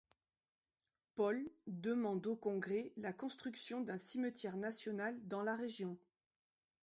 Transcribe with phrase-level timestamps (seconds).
[1.13, 5.95] Paul demandent au Congrès la construction d'un cimetière national dans la région.